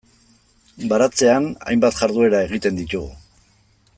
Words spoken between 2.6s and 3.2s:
ditugu.